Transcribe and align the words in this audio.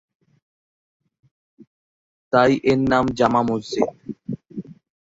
তাই 2.33 2.51
এর 2.63 2.79
নাম 2.91 3.05
জামা 3.17 3.41
মসজিদ। 3.49 3.89